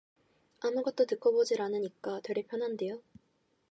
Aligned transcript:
아무것두 0.61 1.05
듣구 1.05 1.31
보질 1.31 1.61
않으니까 1.61 2.21
되레 2.23 2.41
편헌데요. 2.47 3.03